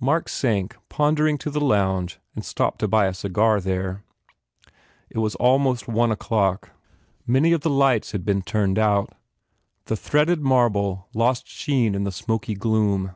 Mark 0.00 0.30
sank 0.30 0.78
pondering 0.88 1.36
to 1.36 1.50
the 1.50 1.60
lounge 1.60 2.18
and 2.34 2.42
stopped 2.42 2.78
to 2.78 2.88
buy 2.88 3.04
a 3.04 3.12
cigar, 3.12 3.60
there. 3.60 4.02
It 5.10 5.18
was 5.18 5.34
almost 5.34 5.86
one 5.88 6.10
o 6.10 6.16
clock. 6.16 6.70
Many 7.26 7.52
of 7.52 7.60
the 7.60 7.68
lights 7.68 8.12
had 8.12 8.24
been 8.24 8.40
turned 8.40 8.78
out. 8.78 9.12
The 9.84 9.96
threaded 9.98 10.40
marble 10.40 11.08
lost 11.12 11.46
sheen 11.46 11.94
in 11.94 12.04
the 12.04 12.12
smoky 12.12 12.54
gloom. 12.54 13.14